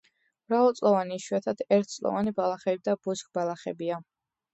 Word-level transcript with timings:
მრავალწლოვანი, 0.51 1.17
იშვიათად 1.19 1.61
ერთწლოვანი 1.77 2.33
ბალახები 2.39 2.81
და 2.89 2.97
ბუჩქბალახებია. 3.05 4.01